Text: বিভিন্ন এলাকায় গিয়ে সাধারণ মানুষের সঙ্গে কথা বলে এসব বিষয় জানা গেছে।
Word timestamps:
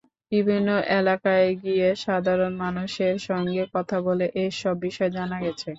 বিভিন্ন 0.31 0.69
এলাকায় 0.99 1.49
গিয়ে 1.63 1.87
সাধারণ 2.03 2.53
মানুষের 2.63 3.15
সঙ্গে 3.27 3.63
কথা 3.75 3.97
বলে 4.07 4.25
এসব 4.43 4.75
বিষয় 4.85 5.11
জানা 5.17 5.37
গেছে। 5.43 5.67